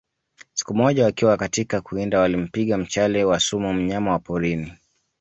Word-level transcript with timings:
Sik 0.53 0.69
moja 0.71 1.03
wakiwa 1.05 1.37
katika 1.37 1.81
kuwinda 1.81 2.19
walimpiga 2.19 2.77
mshale 2.77 3.23
wa 3.23 3.39
sumu 3.39 3.73
mnyama 3.73 4.11
wa 4.11 4.19
porini 4.19 4.73